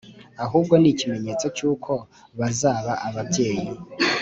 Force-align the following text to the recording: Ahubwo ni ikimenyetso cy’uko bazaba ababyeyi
Ahubwo 0.45 0.73
ni 0.77 0.89
ikimenyetso 0.93 1.45
cy’uko 1.57 1.91
bazaba 2.39 2.93
ababyeyi 3.07 3.67